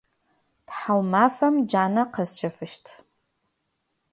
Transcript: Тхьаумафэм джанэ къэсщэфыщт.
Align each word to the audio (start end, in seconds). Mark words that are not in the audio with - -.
Тхьаумафэм 0.67 1.55
джанэ 1.67 2.03
къэсщэфыщт. 2.13 2.85